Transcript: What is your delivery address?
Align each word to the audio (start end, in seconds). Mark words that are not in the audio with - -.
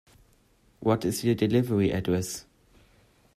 What 0.79 1.05
is 1.05 1.23
your 1.23 1.35
delivery 1.35 1.91
address? 1.91 2.47